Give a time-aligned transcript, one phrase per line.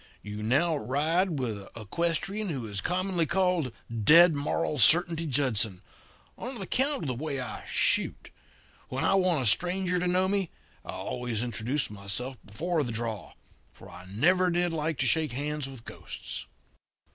[0.23, 3.71] 'You now ride with a equestrian who is commonly called
[4.03, 5.83] Dead Moral Certainty Judson,
[6.39, 8.31] on account of the way I shoot.
[8.89, 10.49] When I want a stranger to know me
[10.83, 13.33] I always introduce myself before the draw,
[13.73, 16.47] for I never did like to shake hands with ghosts.'